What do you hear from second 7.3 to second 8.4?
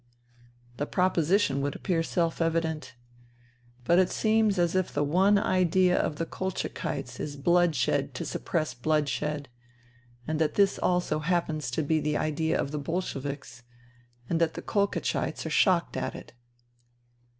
blood shed to